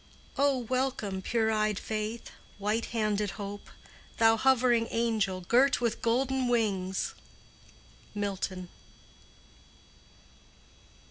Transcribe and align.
"O, 0.35 0.57
welcome, 0.57 1.21
pure 1.21 1.51
eyed 1.51 1.77
Faith, 1.77 2.31
white 2.57 2.85
handed 2.85 3.29
Hope, 3.37 3.69
Thou 4.17 4.35
hovering 4.35 4.87
angel, 4.89 5.41
girt 5.41 5.79
with 5.79 6.01
golden 6.01 6.47
wings!" 6.47 7.13
—MILTON. 8.15 8.69